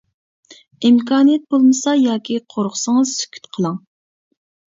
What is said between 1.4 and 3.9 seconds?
بولمىسا ياكى قورقسىڭىز سۈكۈت قىلىڭ.